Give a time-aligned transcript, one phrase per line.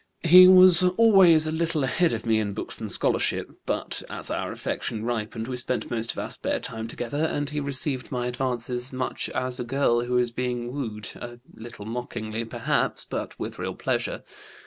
[0.23, 4.51] He was always a little ahead of me in books and scholarship, but as our
[4.51, 8.91] affection ripened we spent most of our spare time together, and he received my advances
[8.91, 13.75] much as a girl who is being wooed, a little mockingly, perhaps, but with real
[13.75, 14.23] pleasure.